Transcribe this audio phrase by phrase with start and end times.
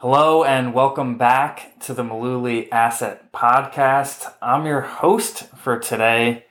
[0.00, 4.30] Hello and welcome back to the Mullooly Asset Podcast.
[4.42, 6.44] I'm your host for today,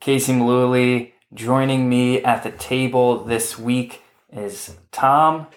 [0.00, 1.10] Casey Mullooly.
[1.34, 4.02] Joining me at the table this week
[4.32, 5.48] is Tom,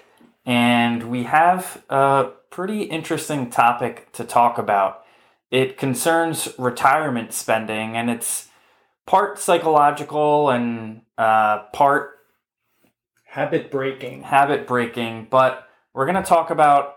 [0.43, 5.03] and we have a pretty interesting topic to talk about.
[5.51, 8.47] It concerns retirement spending, and it's
[9.05, 12.17] part psychological and uh, part
[13.25, 14.23] habit breaking.
[14.23, 16.94] habit breaking, but we're going to talk about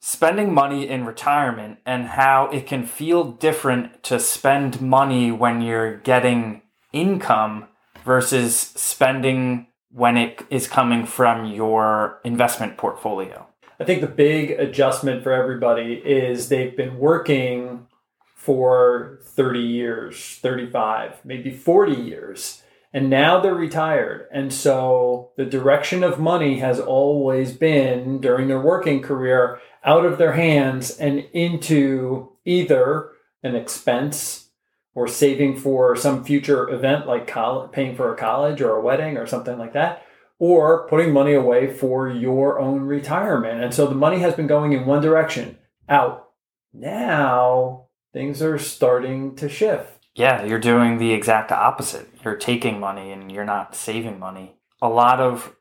[0.00, 5.98] spending money in retirement and how it can feel different to spend money when you're
[5.98, 7.66] getting income
[8.04, 13.46] versus spending when it is coming from your investment portfolio.
[13.78, 17.86] I think the big adjustment for everybody is they've been working
[18.34, 24.26] for 30 years, 35, maybe 40 years, and now they're retired.
[24.32, 30.18] And so the direction of money has always been during their working career out of
[30.18, 33.10] their hands and into either
[33.42, 34.48] an expense
[34.94, 39.16] or saving for some future event like college, paying for a college or a wedding
[39.16, 40.04] or something like that,
[40.38, 43.62] or putting money away for your own retirement.
[43.62, 46.30] And so the money has been going in one direction out.
[46.72, 49.99] Now things are starting to shift.
[50.14, 52.08] Yeah, you're doing the exact opposite.
[52.24, 54.56] You're taking money and you're not saving money.
[54.82, 55.56] A lot of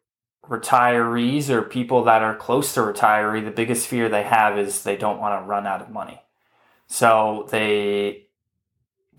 [0.47, 4.97] retirees or people that are close to retiree, the biggest fear they have is they
[4.97, 6.19] don't want to run out of money.
[6.87, 8.27] So they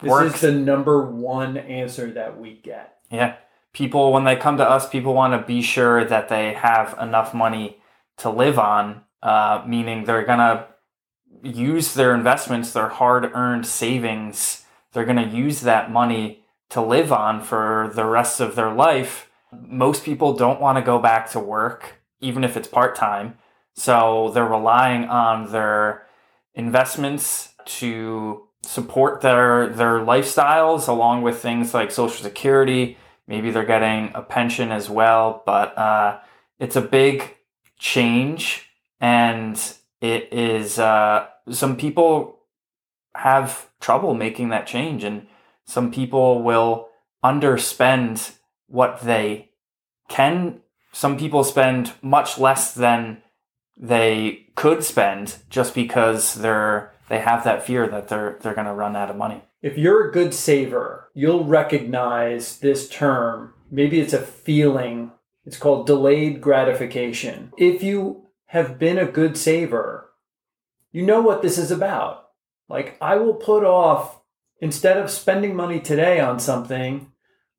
[0.00, 0.34] This work.
[0.34, 2.98] is the number one answer that we get.
[3.10, 3.36] yeah,
[3.72, 7.32] people when they come to us, people want to be sure that they have enough
[7.32, 7.78] money
[8.18, 9.02] to live on.
[9.22, 10.66] Uh, meaning they're gonna
[11.42, 14.64] use their investments, their hard-earned savings.
[14.92, 19.30] They're gonna use that money to live on for the rest of their life.
[19.52, 23.38] Most people don't want to go back to work, even if it's part time.
[23.74, 26.06] So they're relying on their
[26.54, 34.10] investments to support their their lifestyles along with things like social security maybe they're getting
[34.14, 36.18] a pension as well but uh,
[36.58, 37.36] it's a big
[37.78, 38.68] change
[39.00, 42.40] and it is uh, some people
[43.14, 45.26] have trouble making that change and
[45.64, 46.88] some people will
[47.24, 48.34] underspend
[48.66, 49.50] what they
[50.08, 50.60] can
[50.92, 53.22] some people spend much less than
[53.76, 58.74] they could spend just because they're they have that fear that they're they're going to
[58.74, 59.42] run out of money.
[59.62, 63.54] If you're a good saver, you'll recognize this term.
[63.70, 65.12] Maybe it's a feeling.
[65.44, 67.52] It's called delayed gratification.
[67.56, 70.10] If you have been a good saver,
[70.92, 72.29] you know what this is about.
[72.70, 74.22] Like, I will put off,
[74.60, 77.10] instead of spending money today on something,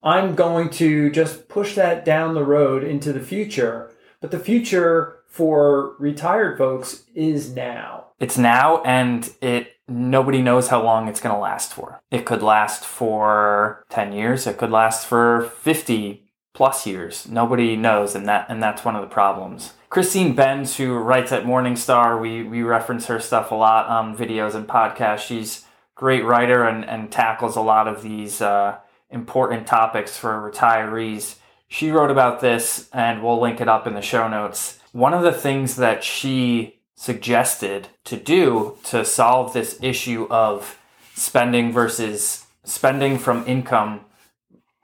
[0.02, 3.92] I'm going to just push that down the road into the future.
[4.22, 8.08] But the future for retired folks is now.
[8.20, 12.02] It's now and it nobody knows how long it's going to last for.
[12.12, 17.28] It could last for 10 years, it could last for 50 plus years.
[17.28, 19.74] Nobody knows and that and that's one of the problems.
[19.92, 24.56] Christine Benz who writes at Morningstar, we we reference her stuff a lot on videos
[24.56, 25.28] and podcasts.
[25.28, 25.64] She's a
[25.96, 28.78] great writer and and tackles a lot of these uh,
[29.10, 31.36] important topics for retirees.
[31.68, 34.80] She wrote about this and we'll link it up in the show notes.
[34.94, 40.80] One of the things that she suggested to do to solve this issue of
[41.16, 44.06] spending versus spending from income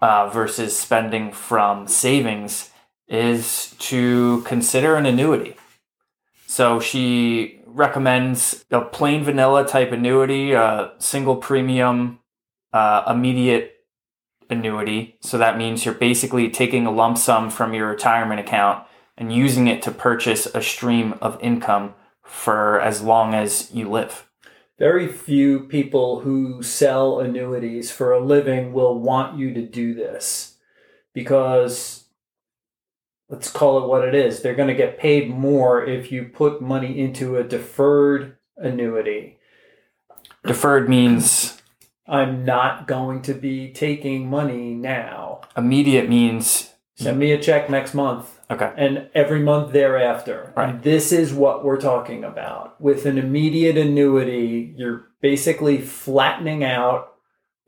[0.02, 2.72] uh, versus spending from savings
[3.08, 5.56] is to consider an annuity.
[6.46, 12.20] So she recommends a plain vanilla type annuity, a single premium,
[12.74, 13.74] uh, immediate
[14.50, 15.18] annuity.
[15.22, 18.86] So that means you're basically taking a lump sum from your retirement account
[19.18, 21.94] and using it to purchase a stream of income
[22.24, 24.28] for as long as you live.
[24.78, 30.58] Very few people who sell annuities for a living will want you to do this
[31.14, 32.07] because
[33.30, 34.42] let's call it what it is.
[34.42, 39.38] They're going to get paid more if you put money into a deferred annuity.
[40.46, 41.62] Deferred means
[42.08, 45.42] I'm not going to be taking money now.
[45.56, 48.74] immediate means Send me a check next month okay.
[48.76, 50.52] and every month thereafter.
[50.58, 50.70] Right.
[50.70, 52.82] And this is what we're talking about.
[52.82, 57.14] With an immediate annuity, you're basically flattening out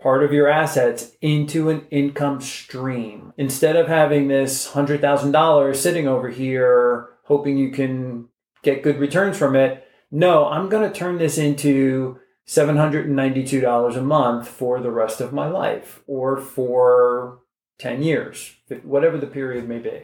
[0.01, 3.34] part of your assets into an income stream.
[3.38, 8.28] Instead of having this $100,000 sitting over here, hoping you can
[8.63, 14.48] get good returns from it, no, I'm going to turn this into $792 a month
[14.48, 17.40] for the rest of my life or for
[17.78, 20.04] 10 years, whatever the period may be.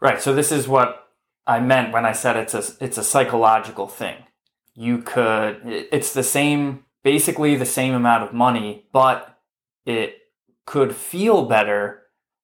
[0.00, 0.20] Right.
[0.20, 1.08] So this is what
[1.46, 4.16] I meant when I said it's a it's a psychological thing.
[4.74, 9.38] You could it's the same basically the same amount of money, but
[9.84, 10.16] it
[10.66, 12.02] could feel better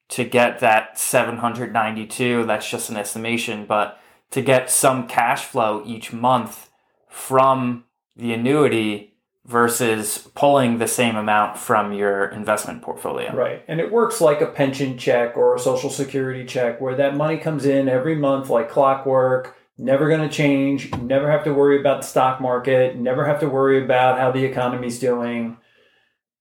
[0.08, 3.98] to get that 792 that's just an estimation but
[4.30, 6.68] to get some cash flow each month
[7.08, 7.84] from
[8.16, 9.14] the annuity
[9.46, 13.34] versus pulling the same amount from your investment portfolio.
[13.34, 13.62] Right.
[13.68, 17.36] And it works like a pension check or a social security check where that money
[17.36, 22.02] comes in every month like clockwork, never going to change, never have to worry about
[22.02, 25.56] the stock market, never have to worry about how the economy's doing.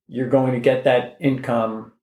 [0.07, 1.93] You're going to get that income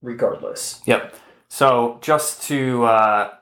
[0.00, 0.80] regardless.
[0.86, 1.14] Yep.
[1.48, 3.34] So just to uh,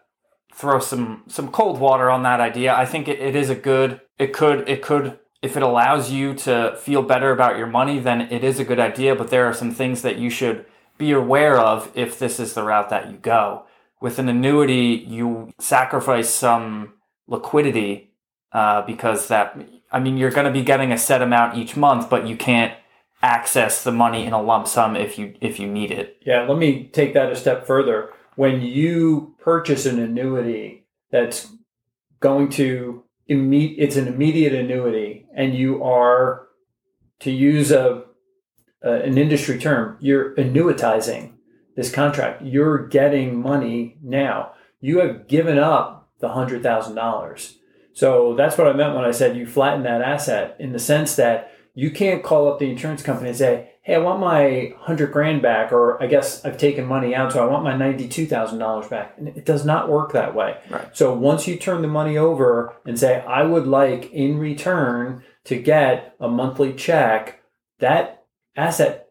[0.55, 4.01] throw some some cold water on that idea, I think it, it is a good.
[4.19, 8.23] It could it could if it allows you to feel better about your money, then
[8.23, 9.15] it is a good idea.
[9.15, 10.67] But there are some things that you should
[10.99, 13.65] be aware of if this is the route that you go.
[14.01, 16.95] With an annuity, you sacrifice some
[17.27, 18.13] liquidity
[18.53, 19.59] uh, because that
[19.91, 22.75] I mean you're going to be getting a set amount each month, but you can't
[23.23, 26.19] access the money in a lump sum if you if you need it.
[26.25, 28.11] Yeah, let me take that a step further.
[28.37, 31.49] When you purchase an annuity that's
[32.21, 36.49] going to imme- it's an immediate annuity and you are
[37.21, 38.05] to use a,
[38.83, 41.35] a an industry term, you're annuitizing
[41.77, 42.43] this contract.
[42.43, 44.53] You're getting money now.
[44.81, 47.55] You have given up the $100,000.
[47.93, 51.17] So that's what I meant when I said you flatten that asset in the sense
[51.17, 55.13] that you can't call up the insurance company and say, "Hey, I want my hundred
[55.13, 58.59] grand back," or I guess I've taken money out, so I want my ninety-two thousand
[58.59, 59.15] dollars back.
[59.19, 60.57] And it does not work that way.
[60.71, 60.89] Right.
[60.97, 65.57] So once you turn the money over and say, "I would like in return to
[65.57, 67.41] get a monthly check,"
[67.79, 68.25] that
[68.57, 69.09] asset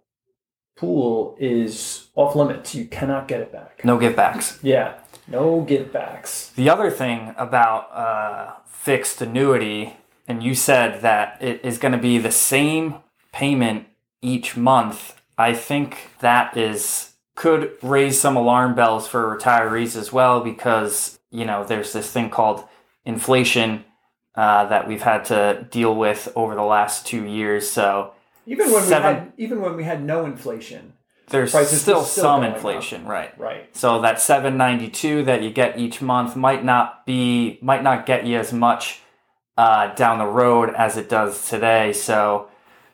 [0.78, 2.74] pool is off limits.
[2.74, 3.84] You cannot get it back.
[3.84, 4.60] No givebacks.
[4.64, 5.00] Yeah,
[5.32, 6.52] no give backs.
[6.56, 9.98] The other thing about uh, fixed annuity
[10.28, 12.96] and you said that it is going to be the same
[13.34, 13.88] payment
[14.22, 20.42] each month, I think that is could raise some alarm bells for retirees as well
[20.42, 22.64] because you know there's this thing called
[23.06, 23.84] inflation
[24.36, 27.70] uh, that we've had to deal with over the last two years.
[27.70, 28.14] So
[28.46, 30.94] Even when Seven- we had even when we had no inflation,
[31.32, 32.58] there's Prices still still some going up.
[32.58, 33.38] inflation, right?
[33.40, 33.76] right?
[33.76, 38.38] So that 792 that you get each month might not be might not get you
[38.38, 39.00] as much
[39.58, 41.94] uh, down the road as it does today.
[41.94, 42.50] So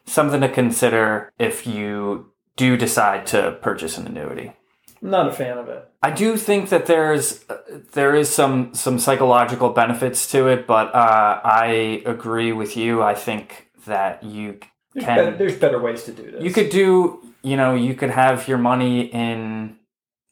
[0.06, 4.54] something to consider if you do decide to purchase an annuity.
[5.02, 5.88] I'm not a fan of it.
[6.02, 7.58] I do think that there's uh,
[7.94, 13.04] there is some some psychological benefits to it, but uh, I agree with you.
[13.04, 14.60] I think that you
[14.94, 16.44] There's, Can- better, there's better ways to do this.
[16.44, 19.78] you could do you know you could have your money in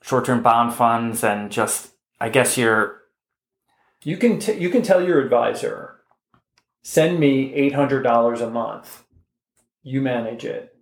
[0.01, 3.01] short term bond funds and just I guess you're
[4.03, 5.95] you can t- you can tell your advisor,
[6.83, 9.03] send me eight hundred dollars a month.
[9.81, 10.75] You manage it,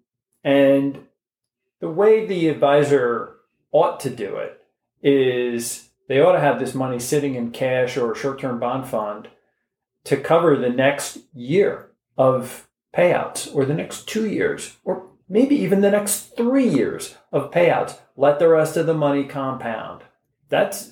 [0.43, 1.05] and
[1.79, 3.35] the way the advisor
[3.71, 4.61] ought to do it
[5.01, 8.87] is they ought to have this money sitting in cash or a short term bond
[8.87, 9.29] fund
[10.05, 15.81] to cover the next year of payouts or the next two years or maybe even
[15.81, 17.97] the next three years of payouts.
[18.15, 20.03] Let the rest of the money compound.
[20.49, 20.91] That's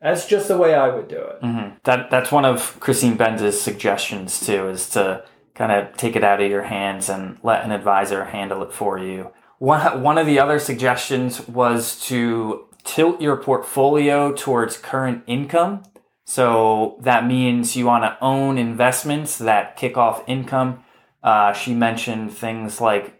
[0.00, 1.42] that's just the way I would do it.
[1.42, 1.72] Mhm.
[1.84, 5.24] That that's one of Christine Benz's suggestions too, is to
[5.54, 8.98] kind of take it out of your hands and let an advisor handle it for
[8.98, 9.30] you.
[9.58, 15.82] One one of the other suggestions was to tilt your portfolio towards current income.
[16.24, 20.82] So that means you want to own investments that kick off income.
[21.22, 23.16] Uh, she mentioned things like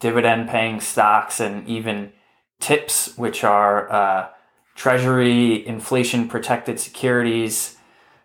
[0.00, 2.12] dividend paying stocks and even
[2.60, 4.28] TIPS, which are uh,
[4.74, 7.76] treasury inflation protected securities.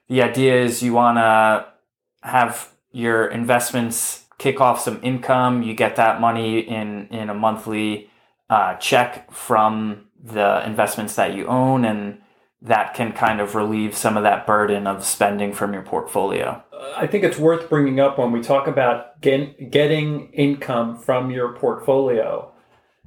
[0.07, 1.67] The idea is you want to
[2.21, 5.63] have your investments kick off some income.
[5.63, 8.09] You get that money in, in a monthly
[8.49, 12.21] uh, check from the investments that you own, and
[12.61, 16.63] that can kind of relieve some of that burden of spending from your portfolio.
[16.95, 21.53] I think it's worth bringing up when we talk about get, getting income from your
[21.53, 22.51] portfolio.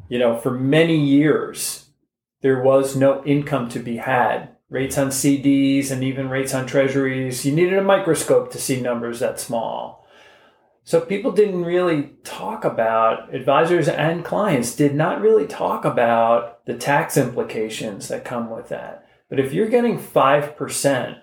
[0.09, 1.87] You know, for many years,
[2.42, 4.50] there was no income to be had.
[4.68, 9.21] Rates on CDs and even rates on treasuries, you needed a microscope to see numbers
[9.21, 10.06] that small.
[10.85, 16.75] So people didn't really talk about, advisors and clients did not really talk about the
[16.75, 19.09] tax implications that come with that.
[19.28, 21.21] But if you're getting 5%,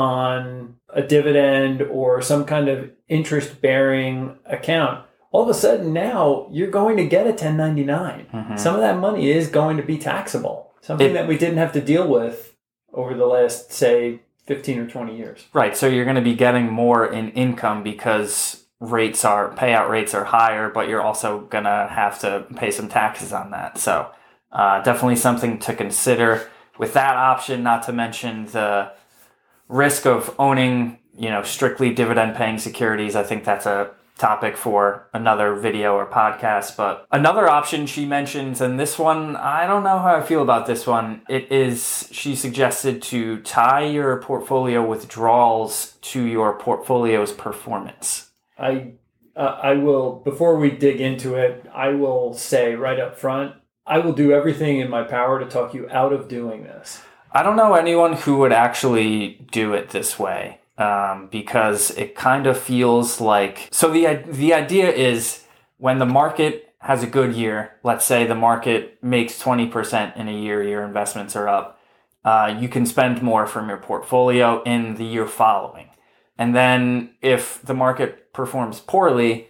[0.00, 6.48] on a dividend or some kind of interest bearing account, all of a sudden now
[6.50, 8.26] you're going to get a 1099.
[8.32, 8.58] Mhm.
[8.58, 11.72] Some of that money is going to be taxable, something It- that we didn't have
[11.72, 12.56] to deal with
[12.92, 15.46] over the last, say, 15 or 20 years.
[15.52, 15.76] Right.
[15.76, 20.24] So you're going to be getting more in income because rates are payout rates are
[20.24, 23.78] higher, but you're also going to have to pay some taxes on that.
[23.78, 24.06] So
[24.50, 27.62] uh, definitely something to consider with that option.
[27.62, 28.90] Not to mention the
[29.70, 33.16] risk of owning, you know, strictly dividend paying securities.
[33.16, 36.76] I think that's a topic for another video or podcast.
[36.76, 40.66] But another option she mentions, and this one, I don't know how I feel about
[40.66, 41.22] this one.
[41.28, 48.30] It is, she suggested to tie your portfolio withdrawals to your portfolio's performance.
[48.58, 48.92] I,
[49.34, 53.54] uh, I will, before we dig into it, I will say right up front,
[53.86, 57.00] I will do everything in my power to talk you out of doing this.
[57.32, 62.46] I don't know anyone who would actually do it this way um, because it kind
[62.46, 65.44] of feels like so the the idea is
[65.78, 70.28] when the market has a good year, let's say the market makes twenty percent in
[70.28, 71.78] a year, your investments are up.
[72.24, 75.88] Uh, you can spend more from your portfolio in the year following,
[76.36, 79.48] and then if the market performs poorly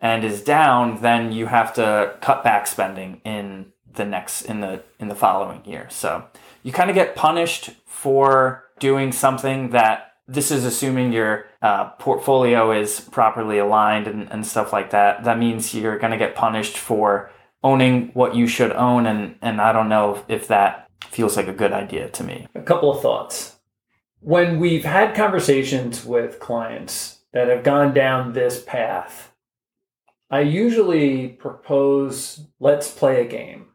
[0.00, 4.82] and is down, then you have to cut back spending in the next in the
[5.00, 5.86] in the following year.
[5.90, 6.24] So
[6.62, 12.70] you kind of get punished for doing something that this is assuming your uh, portfolio
[12.70, 15.24] is properly aligned and, and stuff like that.
[15.24, 17.30] That means you're going to get punished for
[17.64, 19.06] owning what you should own.
[19.06, 22.46] And, and I don't know if that feels like a good idea to me.
[22.54, 23.56] A couple of thoughts.
[24.20, 29.32] When we've had conversations with clients that have gone down this path,
[30.30, 33.68] I usually propose let's play a game.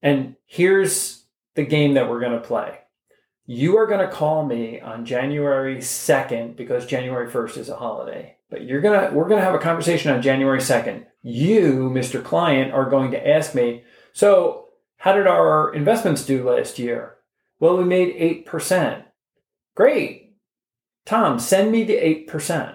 [0.00, 1.21] And here's
[1.54, 2.78] the game that we're going to play
[3.46, 8.36] you are going to call me on January 2nd because January 1st is a holiday.
[8.50, 11.06] But you're going to we're going to have a conversation on January 2nd.
[11.22, 12.22] You, Mr.
[12.22, 17.16] Client, are going to ask me, "So, how did our investments do last year?"
[17.58, 19.04] Well, we made 8%.
[19.76, 20.34] Great.
[21.06, 22.74] Tom, send me the 8%.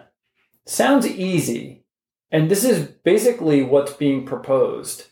[0.65, 1.83] Sounds easy.
[2.31, 5.07] And this is basically what's being proposed.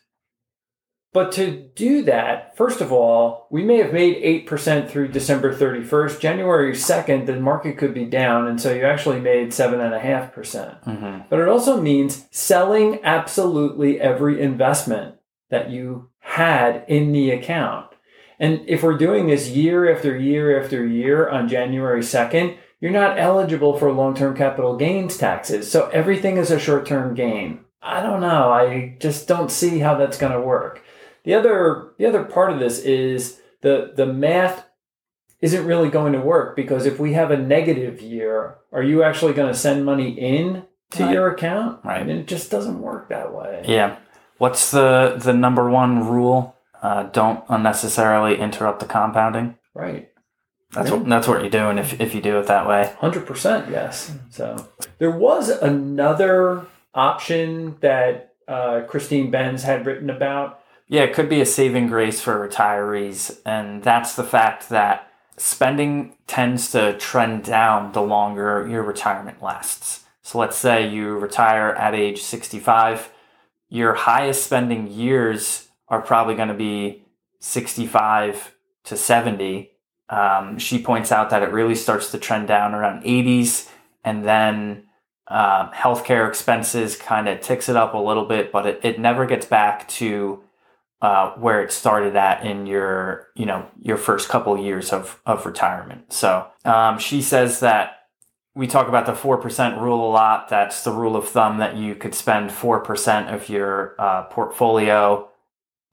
[1.16, 6.20] But to do that, first of all, we may have made 8% through December 31st.
[6.20, 8.48] January 2nd, the market could be down.
[8.48, 10.34] And so you actually made 7.5%.
[10.34, 11.20] percent mm-hmm.
[11.30, 15.16] But it also means selling absolutely every investment
[15.50, 17.86] that you had in the account.
[18.38, 23.18] And if we're doing this year after year after year on January 2nd, you're not
[23.18, 25.72] eligible for long term capital gains taxes.
[25.72, 27.62] So everything is a short term gain.
[27.82, 28.52] I don't know.
[28.52, 30.82] I just don't see how that's going to work.
[31.26, 34.66] The other the other part of this is the the math
[35.42, 39.34] isn't really going to work because if we have a negative year, are you actually
[39.34, 41.14] going to send money in to right.
[41.14, 41.84] your account?
[41.84, 42.02] Right.
[42.02, 43.64] And it just doesn't work that way.
[43.68, 43.98] Yeah.
[44.38, 46.56] What's the the number one rule?
[46.82, 49.58] Uh, don't unnecessarily interrupt the compounding.
[49.74, 50.10] Right.
[50.72, 50.98] That's yeah.
[50.98, 52.94] what that's what you're doing if if you do it that way.
[53.00, 54.12] Hundred percent, yes.
[54.30, 54.68] So
[55.00, 61.42] there was another option that uh, Christine Benz had written about yeah, it could be
[61.42, 67.92] a saving grace for retirees, and that's the fact that spending tends to trend down
[67.92, 70.04] the longer your retirement lasts.
[70.22, 73.12] So let's say you retire at age 65,
[73.70, 77.04] your highest spending years are probably going to be
[77.40, 79.72] 65 to 70.
[80.10, 83.70] Um, she points out that it really starts to trend down around 80s,
[84.04, 84.84] and then
[85.28, 89.26] uh, healthcare expenses kind of ticks it up a little bit, but it, it never
[89.26, 90.44] gets back to
[91.06, 95.46] uh, where it started at in your you know your first couple years of of
[95.46, 96.12] retirement.
[96.12, 98.08] So um, she says that
[98.56, 100.50] we talk about the four percent rule a lot.
[100.50, 105.30] That's the rule of thumb that you could spend four percent of your uh, portfolio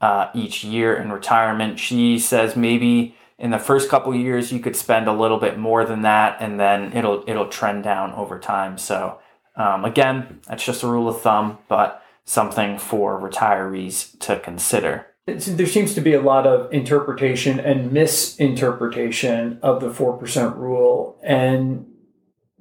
[0.01, 1.79] uh, each year in retirement.
[1.79, 5.85] She says maybe in the first couple years you could spend a little bit more
[5.85, 8.79] than that, and then it'll it'll trend down over time.
[8.79, 9.19] So
[9.57, 15.07] um, again, that's just a rule of thumb, but something for retirees to consider.
[15.27, 21.19] there seems to be a lot of interpretation and misinterpretation of the 4% rule.
[21.23, 21.87] And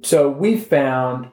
[0.04, 1.32] so we found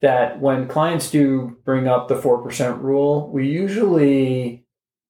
[0.00, 4.66] that when clients do bring up the 4% rule, we usually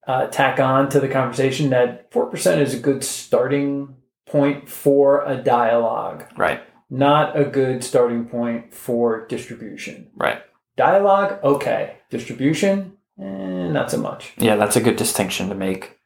[0.07, 5.37] uh, tack on to the conversation that 4% is a good starting point for a
[5.37, 6.25] dialogue.
[6.37, 6.63] Right.
[6.91, 10.11] Not a good starting point for distribution.
[10.15, 10.43] Right.
[10.77, 11.97] Dialogue, okay.
[12.11, 14.33] Distribution, eh, not so much.
[14.39, 15.99] Yeah, that's a good distinction to make.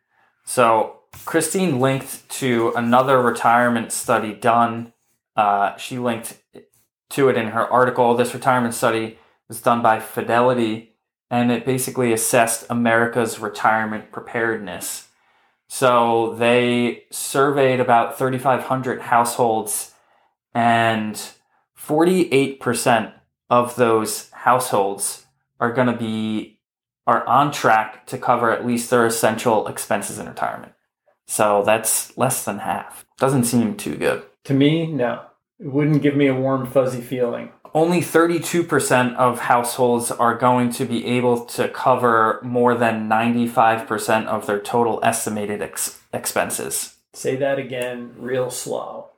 [0.45, 4.93] So, Christine linked to another retirement study done.
[5.35, 6.39] Uh, she linked
[7.11, 8.15] to it in her article.
[8.15, 9.19] This retirement study
[9.49, 10.97] was done by Fidelity,
[11.31, 15.09] and it basically assessed America's retirement preparedness.
[15.69, 19.93] So, they surveyed about 3,500 households
[20.55, 21.21] and
[21.79, 23.13] 48%
[23.51, 25.27] of those households
[25.59, 26.61] are going to be
[27.05, 30.73] are on track to cover at least their essential expenses in retirement.
[31.27, 33.05] So that's less than half.
[33.19, 34.23] Doesn't seem too good.
[34.45, 35.23] To me, no.
[35.59, 37.51] It wouldn't give me a warm, fuzzy feeling.
[37.75, 44.47] Only 32% of households are going to be able to cover more than 95% of
[44.47, 46.97] their total estimated ex- expenses.
[47.15, 49.11] Say that again, real slow.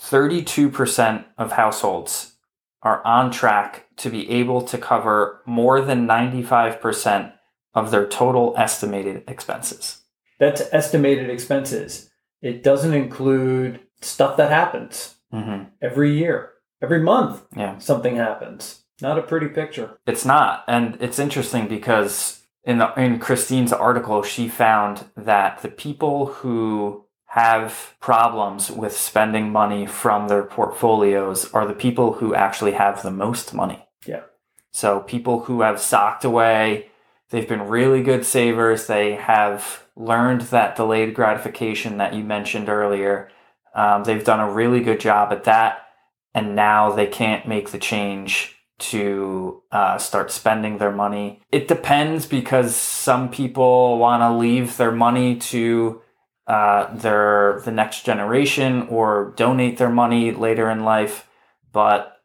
[0.00, 2.34] 32% of households
[2.82, 7.32] are on track to be able to cover more than 95%
[7.74, 10.02] of their total estimated expenses.
[10.40, 12.10] That's estimated expenses.
[12.40, 15.64] It doesn't include stuff that happens Mm-hmm.
[15.82, 17.76] every year, every month, Yeah.
[17.76, 18.82] something happens.
[19.02, 19.98] Not a pretty picture.
[20.06, 25.68] It's not, and it's interesting because in the in Christine's article, she found that the
[25.68, 32.72] people who have problems with spending money from their portfolios are the people who actually
[32.72, 33.84] have the most money.
[34.06, 34.22] Yeah.
[34.70, 36.90] So people who have socked away,
[37.30, 38.86] they've been really good savers.
[38.86, 43.30] They have learned that delayed gratification that you mentioned earlier.
[43.74, 45.86] Um, they've done a really good job at that,
[46.34, 51.42] and now they can't make the change to uh, start spending their money.
[51.50, 56.00] It depends because some people want to leave their money to
[56.46, 61.28] uh, their the next generation or donate their money later in life,
[61.72, 62.17] but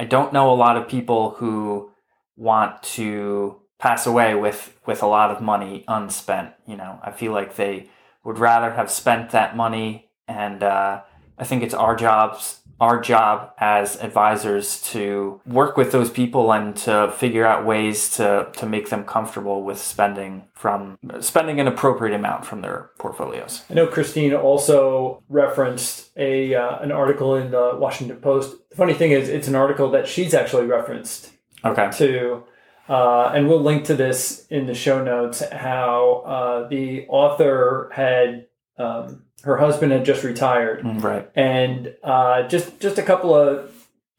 [0.00, 1.90] I don't know a lot of people who
[2.34, 6.54] want to pass away with with a lot of money unspent.
[6.66, 7.90] You know, I feel like they
[8.24, 11.02] would rather have spent that money, and uh,
[11.36, 16.74] I think it's our jobs our job as advisors to work with those people and
[16.74, 22.14] to figure out ways to to make them comfortable with spending from spending an appropriate
[22.14, 23.64] amount from their portfolios.
[23.68, 28.56] I know Christine also referenced a uh, an article in the Washington Post.
[28.70, 31.30] The funny thing is, it's an article that she's actually referenced
[31.64, 31.90] Okay.
[31.98, 32.44] to,
[32.88, 35.42] uh, and we'll link to this in the show notes.
[35.52, 38.46] How uh, the author had
[38.78, 41.30] um, her husband had just retired, Mm, Right.
[41.34, 43.72] and uh, just just a couple of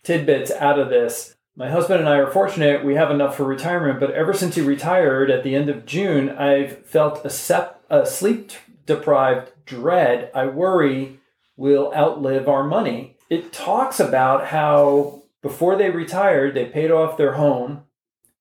[0.04, 1.36] tidbits out of this.
[1.56, 4.00] My husband and I are fortunate; we have enough for retirement.
[4.00, 8.06] But ever since he retired at the end of June, I've felt a, sep- a
[8.06, 8.52] sleep
[8.86, 10.32] deprived dread.
[10.34, 11.20] I worry
[11.56, 13.18] we'll outlive our money.
[13.30, 17.84] It talks about how before they retired, they paid off their home.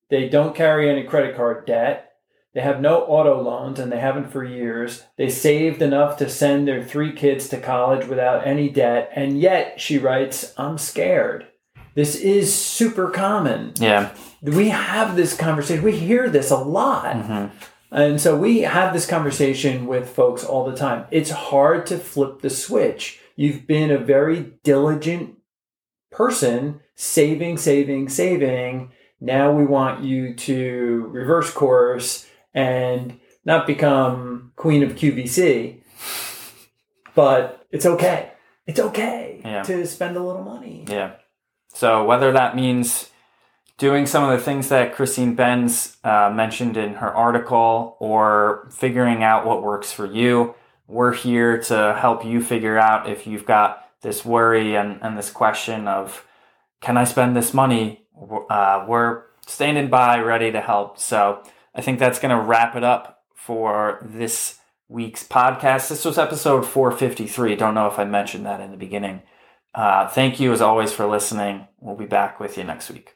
[0.09, 2.11] They don't carry any credit card debt.
[2.53, 5.03] They have no auto loans and they haven't for years.
[5.17, 9.11] They saved enough to send their three kids to college without any debt.
[9.15, 11.47] And yet, she writes, I'm scared.
[11.95, 13.73] This is super common.
[13.79, 14.13] Yeah.
[14.41, 15.83] We have this conversation.
[15.83, 17.15] We hear this a lot.
[17.15, 17.45] hmm
[17.91, 21.05] And so we have this conversation with folks all the time.
[21.11, 23.19] It's hard to flip the switch.
[23.35, 25.35] You've been a very diligent
[26.09, 28.91] person, saving, saving, saving.
[29.19, 35.81] Now we want you to reverse course and not become queen of QVC,
[37.13, 38.31] but it's okay.
[38.67, 39.63] It's okay Yeah.
[39.63, 40.85] to spend a little money.
[40.87, 41.13] Yeah.
[41.73, 43.10] So whether that means
[43.81, 49.23] doing some of the things that Christine Benz uh, mentioned in her article or figuring
[49.23, 50.53] out what works for you,
[50.87, 55.31] we're here to help you figure out if you've got this worry and, and this
[55.31, 56.27] question of,
[56.79, 58.05] can I spend this money?
[58.51, 60.99] Uh, we're standing by, ready to help.
[60.99, 61.41] So
[61.73, 65.89] I think that's going to wrap it up for this week's podcast.
[65.89, 67.55] This was episode 453.
[67.55, 69.23] Don't know if I mentioned that in the beginning.
[69.73, 71.67] Uh, thank you as always for listening.
[71.79, 73.15] We'll be back with you next week.